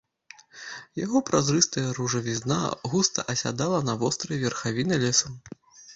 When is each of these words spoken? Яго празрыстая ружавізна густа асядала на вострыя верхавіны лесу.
Яго 1.05 1.21
празрыстая 1.27 1.83
ружавізна 1.99 2.57
густа 2.95 3.27
асядала 3.35 3.79
на 3.91 3.99
вострыя 4.05 4.43
верхавіны 4.49 4.95
лесу. 5.05 5.27